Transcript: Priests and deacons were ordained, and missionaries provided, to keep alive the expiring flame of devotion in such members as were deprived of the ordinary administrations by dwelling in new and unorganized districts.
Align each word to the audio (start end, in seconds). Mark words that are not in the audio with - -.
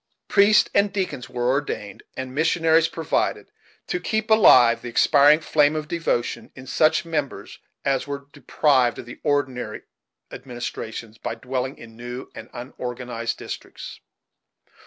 Priests 0.27 0.67
and 0.73 0.91
deacons 0.91 1.29
were 1.29 1.51
ordained, 1.51 2.01
and 2.17 2.33
missionaries 2.33 2.87
provided, 2.87 3.51
to 3.85 3.99
keep 3.99 4.31
alive 4.31 4.81
the 4.81 4.89
expiring 4.89 5.41
flame 5.41 5.75
of 5.75 5.87
devotion 5.87 6.51
in 6.55 6.65
such 6.65 7.05
members 7.05 7.59
as 7.85 8.07
were 8.07 8.25
deprived 8.33 8.97
of 8.97 9.05
the 9.05 9.19
ordinary 9.21 9.83
administrations 10.31 11.19
by 11.19 11.35
dwelling 11.35 11.77
in 11.77 11.95
new 11.95 12.31
and 12.33 12.49
unorganized 12.51 13.37
districts. 13.37 13.99